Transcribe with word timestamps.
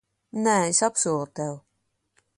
Nē, 0.45 0.55
es 0.69 0.81
apsolu 0.87 1.29
tev. 1.41 1.55